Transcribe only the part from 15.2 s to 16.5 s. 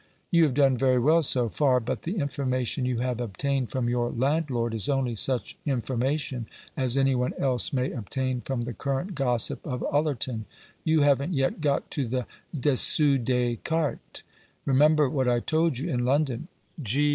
I told you in London.